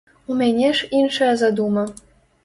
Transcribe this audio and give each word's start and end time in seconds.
У 0.35 0.35
мяне 0.37 0.69
ж 0.79 0.87
іншая 0.99 1.27
задума. 1.41 1.83